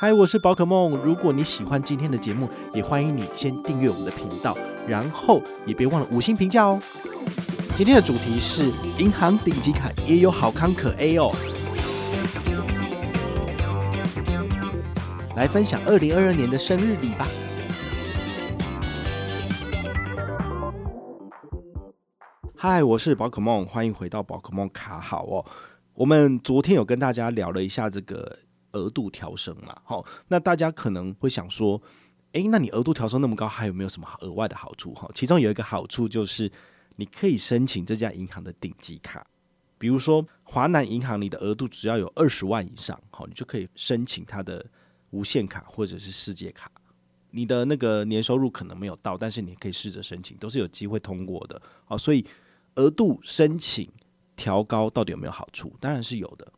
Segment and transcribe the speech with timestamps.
[0.00, 0.96] 嗨，我是宝可梦。
[0.98, 6.78] 如果你喜欢今天的节目，也欢迎你先订阅我们的频道，然后也别忘了五星评价哦。
[7.74, 11.32] 今天的主题是银行顶级卡也有好康可 A 哦。
[15.34, 17.26] 来分享二零二二年的生日礼吧。
[22.54, 25.44] 嗨，我是宝可梦，欢迎回到宝可梦卡好哦。
[25.94, 28.38] 我们昨天有跟大家聊了一下这个。
[28.72, 31.80] 额度调升嘛，好，那大家可能会想说，
[32.32, 34.92] 诶，那你额度调升那么高，还有没有什么额外的好处？
[34.92, 36.50] 哈，其中有一个好处就是，
[36.96, 39.26] 你可以申请这家银行的顶级卡，
[39.78, 44.64] 比如说华南银行，你的额度只要有二十万以上，好，你就可以申请它的
[45.10, 46.70] 无限卡或者是世界卡。
[47.30, 51.60] 你的那个年收入可能没有到，但是你可以试着申请，都是有机会通过的。
[51.86, 52.24] 好，所以
[52.74, 53.90] 额度申请
[54.36, 55.74] 调高到底有没有好处？
[55.80, 56.52] 当然是有的。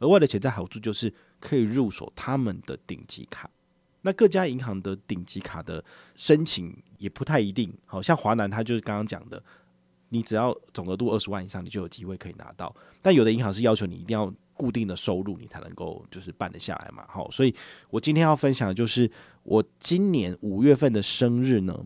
[0.00, 1.14] 额外的潜在好处就是。
[1.42, 3.50] 可以入手他们的顶级卡，
[4.02, 5.84] 那各家银行的顶级卡的
[6.14, 7.74] 申请也不太一定。
[7.84, 9.42] 好像华南，它就是刚刚讲的，
[10.10, 12.72] 你只要总额度二十万以上，你就有机会可以拿到。
[13.02, 17.04] 但有的银行是要求你一定要固定的收入，你才能够就是办得下来嘛。
[17.08, 17.52] 好，所以
[17.90, 19.10] 我今天要分享的就是
[19.42, 21.84] 我今年五月份的生日呢，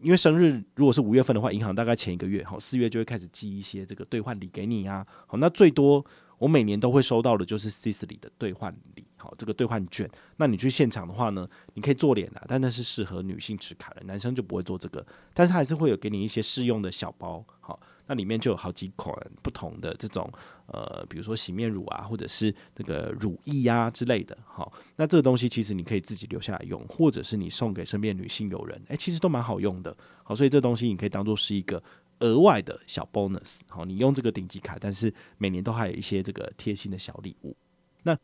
[0.00, 5.06] 因为生日如果是五月份的话，银行大概前一个月，好，四月就会开始寄一些这个兑换礼给你啊。
[5.26, 6.04] 好，那最多。
[6.44, 10.06] 我每年都会收到的就是 Sicily 的兑换礼，好，这个兑换券。
[10.36, 15.04] 那你去现场的话呢，你可以做脸啊，但那是适合女性持卡的，男生就不会做这个。
[15.32, 20.30] 但是他还是会有给你一些试用的小包，好，那里面就有好几款不同的这种，
[20.66, 31.82] 呃，比如说洗面乳啊，或者是这个乳液啊之类的，好，那这个东西其实你可以自己留下来用，或者是你送给身边女性友人，诶，其实都蛮好用的，好，所以这东西你可以当做是一个。
[32.24, 37.54] 额外的小 bonus，好，你用这个顶级卡，但是每年都还有一些这个贴心的小礼物。
[38.02, 38.16] 那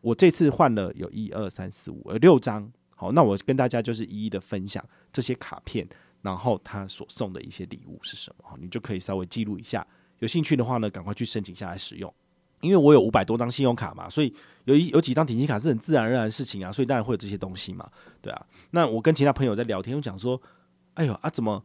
[0.00, 5.86] 我这次换了有一二三四五呃六张，好，那我跟大家就是一一的分享这些卡片，
[6.22, 9.86] 然后他所送的一些礼物是什么，好你就可以稍微记录一下。
[10.20, 12.12] 有兴趣的话呢，赶快去申请下来使用。
[12.60, 14.32] 因为我有五百多张信用卡嘛，所以
[14.64, 17.90] 有一有几张顶级卡是很自然而然的事情啊，所以当然会有这些东西嘛，
[18.20, 18.46] 对啊。
[18.70, 20.40] 那我跟其他朋友在聊天，我讲说，
[20.94, 21.64] 哎呦啊，怎么？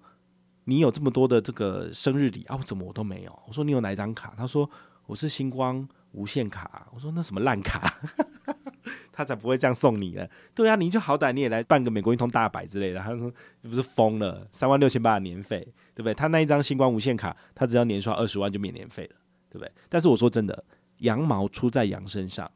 [0.70, 2.58] 你有这么多的这个生日礼啊？
[2.58, 3.40] 我怎么我都没有？
[3.48, 4.34] 我说你有哪一张卡？
[4.36, 4.70] 他说
[5.06, 6.86] 我是星光无限卡。
[6.94, 7.98] 我说那什么烂卡？
[9.14, 10.28] 他才不会这样送你呢。
[10.54, 13.00] 对啊，你就好歹你也来办个美国运通大百之类的。
[13.00, 14.46] 他说你不是疯了？
[14.52, 15.62] 三万六千八的年费，
[15.96, 16.14] 对不对？
[16.14, 19.16] 他那一张星光无限卡，他只要年刷二十万就免年费了，
[19.50, 19.72] 对不对？
[19.88, 20.62] 但是我说真的，
[20.98, 22.52] 羊毛出在羊身上，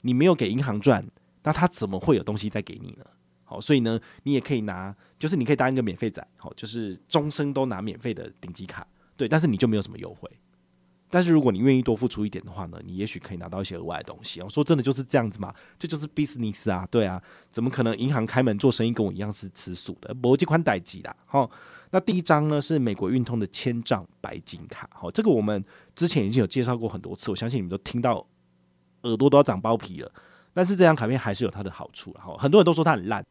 [0.00, 1.06] 你没有给银行赚，
[1.42, 3.04] 那他怎么会有东西再给你呢？
[3.52, 10.30] 好，所以呢，你也可以拿，就是你可以当一个免费仔，好，就是终身都拿免费的顶级卡，对，但是你就没有什么优惠。
[11.10, 14.40] 但是如果你愿意多付出一点的话呢，你也许可以拿到一些额外的东西。
[14.40, 20.14] 我说真的就是这样子嘛，这就是 business 啊，对啊，怎么可能银行开门做生意跟我一样是吃素的？
[20.14, 21.14] 没这款代志啦。
[21.26, 21.50] 好，
[21.90, 25.62] 那第一张呢是美国运通的千丈白金卡，好，这个我们
[25.94, 28.26] 之前已经有介绍过很多次，我相信你们都听到
[29.02, 30.10] 耳朵都要长包皮了。
[30.54, 33.22] 但是这张卡片还是有它的好处，哈，很多人都说它很烂。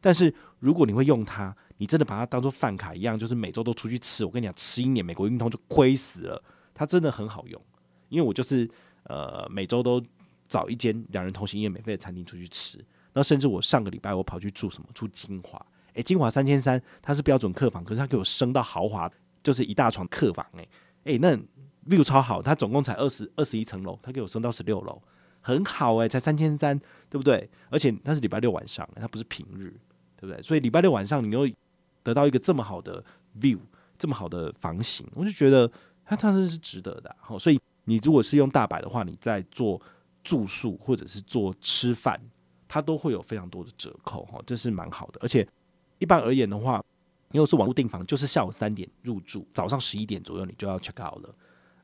[0.00, 4.24] 但是如果你会用它，你真的把它当做饭卡一样，就是每周都出去吃。
[4.24, 6.42] 我跟你讲，吃一年美国运通就亏死了。
[6.74, 7.60] 它真的很好用，
[8.08, 8.68] 因为我就是
[9.04, 10.02] 呃每周都
[10.46, 12.78] 找一间两人同行也免费的餐厅出去吃。
[13.12, 15.60] 那甚至我上个礼拜我跑去住什么住金华，
[15.94, 19.10] 诶，金华三千三，它是标准客房，可是它给我升到豪华，
[19.42, 20.68] 就是一大床客房，诶
[21.04, 21.36] 诶，那
[21.88, 25.02] view 超好，它总共才二十二十一层楼，它给我升到十六楼，
[25.40, 26.78] 很好诶，才三千三，
[27.10, 27.50] 对不对？
[27.70, 29.74] 而且它是礼拜六晚上，它不是平日。
[30.20, 30.42] 对不对？
[30.42, 31.48] 所以礼拜六晚上你又
[32.02, 33.02] 得到一个这么好的
[33.40, 33.58] view，
[33.96, 35.70] 这么好的房型，我就觉得
[36.04, 37.14] 它它真是值得的。
[37.20, 39.80] 好，所以你如果是用大白的话，你在做
[40.24, 42.20] 住宿或者是做吃饭，
[42.66, 45.20] 它都会有非常多的折扣哈，这是蛮好的。
[45.22, 45.46] 而且
[45.98, 46.82] 一般而言的话，
[47.30, 51.32] 因为是网络订房，就是下午三点入住，早上十一点左右你就要 check out 了。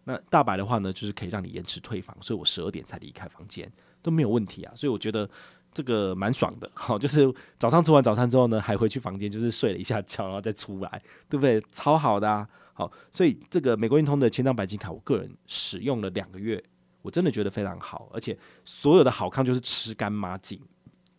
[0.05, 3.71] 那大白的话呢，就是可以让你延迟退房，所以我十二点才离开房间
[4.03, 4.73] 都没有问题啊。
[4.75, 5.29] 所以我觉得。
[5.75, 11.61] 这个蛮爽的， 好，就是早上吃完早餐之后呢，还回去房间就是睡了一下觉，然后再出来，对不对？
[11.73, 16.63] 超好的啊，好，所以这个美国运通的千张白金卡，我个人使用了两个月，
[17.03, 20.61] 我真的觉得非常好，而且所有的好康就是吃干抹净。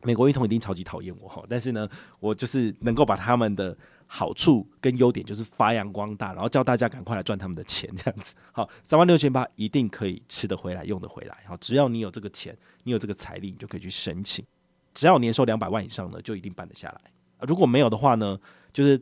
[0.03, 1.88] 美国运通一定超级讨厌我，但是呢，
[2.19, 3.77] 我就是能够把他们的。
[4.07, 8.36] 好处跟优点就是发扬光大，然后叫大家赶快来赚他们的钱，这样子。
[8.52, 11.38] 好，三万六千八一定可以吃得回来，用得回来。
[11.48, 14.46] 好，只要你有这个钱，你有这个财力，你就可以去申请。
[14.94, 17.02] 只要年收两百万以上呢，就一定办得下来。
[17.42, 18.40] 如果没有的话呢，
[18.72, 19.00] 就是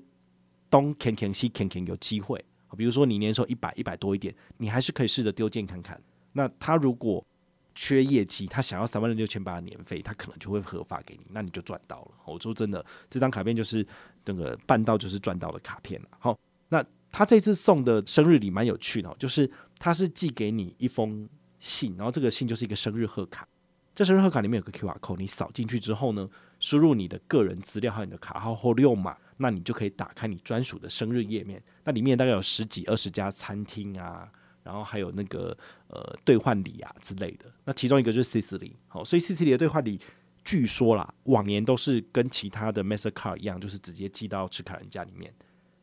[0.70, 2.44] 东看看西看看，有机会。
[2.76, 6.02] 比如说你年收一百一百多一点，你还是可以试着丢件看看。
[6.32, 7.24] 那他如果
[7.76, 12.12] 缺业绩，他想要三万六千八的年费，他可能就会核发给你，那你就赚到了。
[12.26, 13.86] 我说真的，这张卡片就是
[14.26, 16.08] 那个办到就是赚到的卡片了。
[16.20, 16.38] 好，
[16.70, 19.50] 那他这次送的生日礼蛮有趣的，就是
[19.80, 21.28] 他是寄给你一封
[21.60, 23.48] 信，然后这个信就是一个生日贺卡。
[23.96, 26.30] 这生日贺卡里面有个 QR code，你扫进去之后呢，
[26.60, 31.62] 输入你的个人资料还有你的卡号或六码，那你就可以打开你专属的生日页面。
[31.84, 34.32] 那里面大概有十几二十家餐厅啊。
[34.64, 35.56] 然后还有那个
[35.88, 40.00] 呃兑换礼啊之类的，那其中一个就是 Sicily，好，所以 Sicily 的兑换礼
[40.44, 45.34] 据说啦，往年都是跟其他的 Mastercard 一样，就是直接寄到持卡人家里面，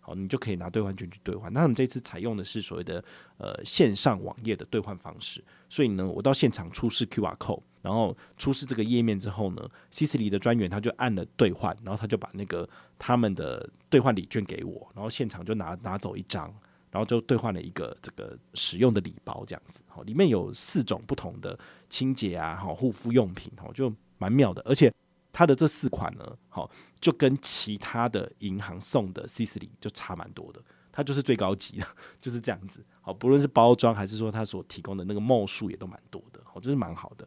[0.00, 1.52] 好，你就可以拿兑换券去兑换。
[1.52, 3.04] 那我们这次采用的是所谓的
[3.38, 12.68] 呃线上网页的兑换方式，所以呢，我到现场出示 QR code，然后出示这个页面之后呢，Sicily 的专员他就按了兑换，然后他就把那个
[12.98, 16.54] 他们的兑换礼券给我，然后现场就拿拿走一张。
[16.90, 21.58] 然后就兑换了一个这个使用的礼包，这样子，好，里面有四种不同的
[21.88, 24.60] 清洁啊，好护肤用品，好，就蛮妙的。
[24.62, 24.92] 而且
[25.32, 26.68] 它的这四款呢，好，
[27.00, 30.60] 就跟其他的银行送的 Sicily 就差蛮多的，
[30.90, 31.86] 它就是最高级的，
[32.20, 32.84] 就是这样子。
[33.00, 37.26] 好，不论是包装还是说它所提供的那个 ml 数也都蛮多的，好，这是蛮好的。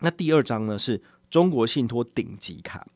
[0.00, 2.86] 那第二张呢是中国信托顶级卡，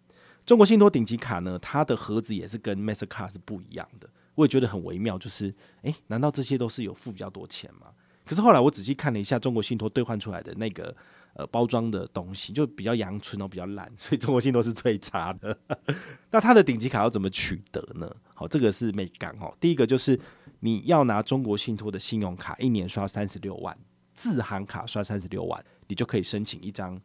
[0.44, 4.08] 中国信托顶级卡呢，它的盒子也是跟 Mastercard 是不一样的。
[4.34, 7.88] 我也觉得很微妙，就是，诶，难道这些都是有付比较多钱吗？
[8.24, 10.94] 可是后来我仔细看了一下中国信托兑换出来的那个
[11.34, 15.58] 呃包装的东西，就比较阳春哦，比较烂， 所以中国信托是最差的。
[16.30, 18.14] 那它的顶级卡要怎么取得呢？
[18.32, 19.52] 好，这个是美感哦。
[19.58, 20.18] 第一个就是
[20.60, 23.76] 你要拿中国信托的信用卡，一年刷三十六万，
[24.14, 26.98] 自行卡刷三十六万，你就可以申请一张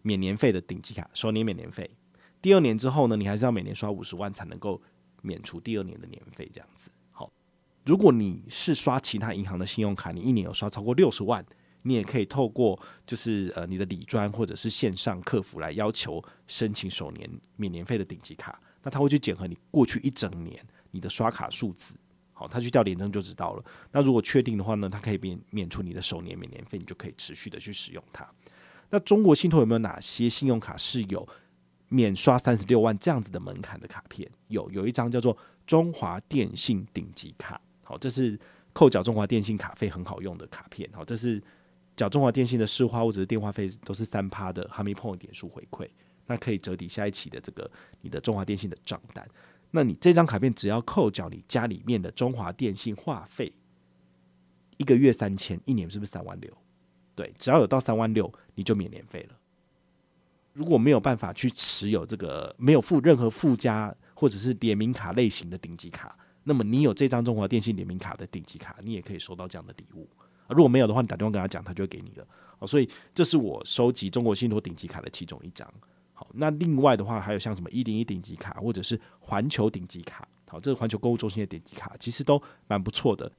[0.00, 1.88] 免年费的顶级卡，首年免年费。
[2.40, 4.80] 第二年之后呢，你还是要每年刷五十万才能够。
[5.22, 6.90] 免除第二年的年费，这样子。
[7.10, 7.32] 好，
[7.86, 11.44] 如果你是刷其他银行的信用卡，你一年有刷超过六十万，
[11.82, 18.60] 你也可以透过就是呃你的理专或者是线上客服来要求申请首年免年费的顶级卡。
[18.82, 21.94] 那他会去检核你过去一整年你的刷卡数字，
[22.32, 23.64] 好，他去调联征就知道了。
[23.92, 28.28] 那如果确定的话呢，他可以免免除你的首年免年费，你就可以持续的去使用它。
[28.90, 31.26] 那中国信托有没有哪些信用卡是有？
[31.92, 35.36] 免刷三十六万这样子的门槛的卡片，有有一张叫做
[35.66, 38.38] 中华电信顶级卡，好，这是
[38.72, 41.42] 扣缴中华电信卡费很好用的卡片，好，这是
[41.94, 45.86] 缴中华电信的市话或者是电话费都是三趴的哈密碰点数回馈，
[46.26, 49.28] 那可以折抵下一期的这个你的中华电信的账单，
[49.70, 53.52] 那你这张卡片只要扣缴你家里面的中华电信话费，
[54.78, 56.50] 一个月三千，一年是不是三万六？
[57.14, 59.36] 对，只要有到三万六，你就免年费了。
[60.52, 70.08] 如果没有办法去持有这个没有附任何附加或者是联名卡类型的顶级卡，那么你有这张中华电信联名卡的顶级卡，你也可以收到这样的礼物。
[70.48, 72.26] 如果没有的话，你打电话跟他讲，他就会给你了。
[72.58, 75.66] 哦，所以这是我收集中国信托顶级卡的其中一张。
[76.12, 83.30] 好，那另外的话还有像什么一零一顶级卡或者是环球顶级卡，好，这个环球购物中心的顶级卡其实都蛮不错的。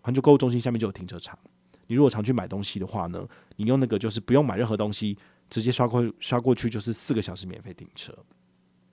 [0.00, 1.38] 环球购物中心下面就有停车场，
[1.86, 5.16] 你如果常去买东西的话呢，你用那个就是不用买任何东西。
[5.52, 8.16] 直接刷过刷过去就是四个小时免费停车，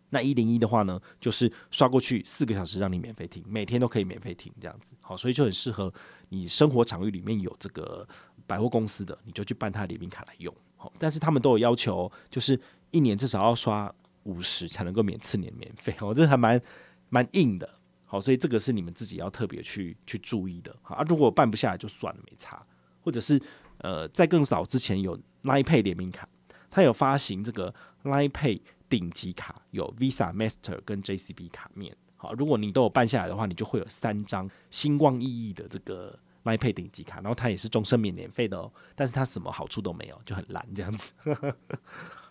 [0.10, 5.94] 那一零一的话呢，就是刷过去四个小时让你免费停，每天都可以免费停这样子，好，所以就很适合
[6.28, 8.06] 你生活场域里面有这个
[8.46, 12.60] 百货公司的，你就去办他的联名卡来用，好，但是他们都有要求，就是
[12.92, 13.90] 一年至少要刷
[14.24, 16.62] 五十才能够免次年免费，哦，这还蛮
[17.08, 17.70] 蛮硬的，
[18.04, 22.62] 好，所以这个是你们自己要特别去去注意的，好，啊，如果办不下来就算了，没差，
[23.00, 23.42] 或者是
[23.78, 26.28] 呃，在更早之前有 Line Pay 联名卡。
[26.70, 27.74] 它有发行这个
[28.04, 31.96] Line Pay 顶级卡，有 Visa、Master 跟 JCB 卡面。
[32.16, 38.72] 好，如果你都有办下来的话，你就会有三张星光熠熠的这个 Line Pay 顶级卡，然后它也是终身免年费的哦。
[38.96, 41.14] 但是它什么好处都没有，就很烂这样子。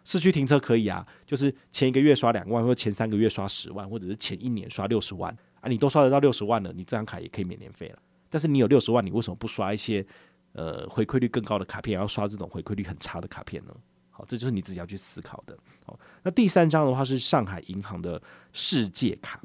[0.05, 7.99] 市区停车可以啊，就是前一个月刷两万，或前三个月刷十万，或者是前一年刷六十万啊，你都刷得到六十万了，你这张卡也可以免年费了。
[8.31, 10.07] 但是你有六十万，你为什么不刷一些
[10.53, 13.75] 呃回馈率更高的卡片，然后刷这种回馈率很差的卡片呢？
[14.19, 15.57] 好，这就是你自己要去思考的。
[15.87, 18.21] 好，那第三张的话是上海银行的
[18.53, 19.41] 世界卡。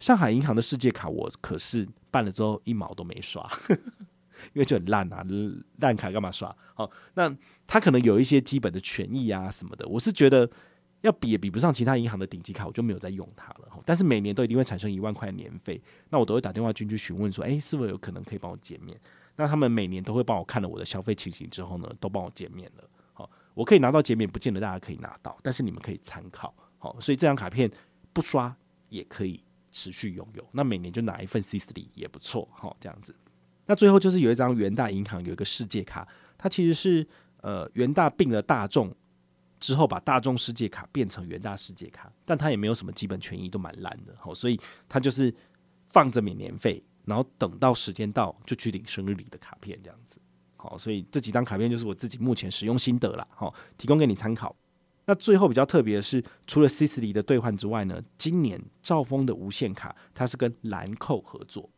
[0.00, 3.48] 上海银行的世界卡，我可是办了之后一毛都没刷，
[4.52, 5.24] 因为就很烂啊，
[5.78, 6.54] 烂卡干嘛刷？
[6.74, 7.32] 好，那
[7.68, 10.50] 它可能有一些基本的权益啊什么的，我是觉得
[11.02, 13.68] 要比也比不上其他银行的顶级卡，我就没有再用它了。
[13.84, 15.80] 但是每年都一定会产生一万块年费，
[16.10, 19.00] 那我都会打电话进去询问说，诶，是否有可能可以帮我减免？
[19.36, 22.84] 那他们每年都会帮我看了我的消费情形之后呢，都帮我减免了。
[23.56, 27.70] 我可以拿到减免，不见得大家可以拿到，但是你们可以参考，好，所以这张卡片
[28.12, 28.54] 不刷
[28.90, 33.16] 也可以持续拥有，那每年就拿一份 Sicily 也不错，好，这样子。
[33.64, 37.06] 那最后就是有一张元大银行有一个世界卡，它其实是
[37.40, 38.94] 呃元大并了大众
[39.58, 44.14] 之后，把大众世界卡变成元大世界卡，但它也没有什么基本权益，都蛮烂的。
[44.18, 45.34] 好，所以它就是
[45.88, 50.20] 放着免年费，然后等到时间到就去领生日礼的卡片这样子。
[50.56, 54.54] 好，所以这几张卡片就是我自己目前使用心得啦，好，提供给你参考。
[55.08, 61.70] 那最后比较特别的是，除了 SISLY 的兑换之外呢，今年兆丰的无限卡它是跟兰蔻合作，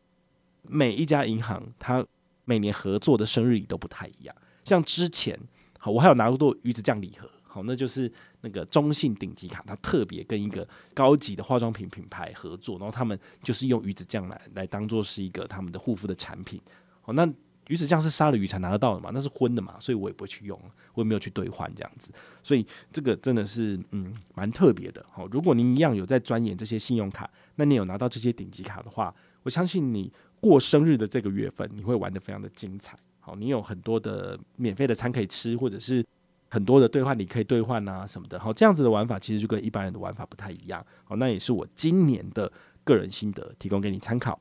[0.62, 2.02] 每一家银行它
[2.46, 4.34] 每年合作的生日礼都不太一样。
[4.64, 5.38] 像之前，
[5.78, 16.58] 好，我还有拿过鱼子酱礼盒，好，那就是那个中信顶级卡，它特别跟一个高级的化妆品品牌合作，然后他们就是用鱼子酱来来当做是一个他们的护肤的产品，
[17.02, 17.30] 好，那。
[17.68, 20.60] 鱼子酱是杀了鱼才拿得到的嘛，那是荤的嘛，所以我也不会去用，
[20.94, 22.10] 我也没有去兑换这样子，
[22.42, 25.04] 所以这个真的是嗯蛮特别的。
[25.10, 32.98] 好，如果您一样有在钻研这些信用卡，那你有拿到这些顶级卡的话，我相信你过生日的这个月份，你会玩得非常的精彩。
[33.20, 36.04] 好，你有很多的免费的餐可以吃，或者是
[36.48, 38.40] 很多的兑换你可以兑换啊什么的。
[38.40, 40.84] 好，这样子的玩法其实就跟一般人的玩法不太一样。
[41.04, 42.50] 好，那也是我今年的
[42.84, 44.40] 个人心得，提供给你参考。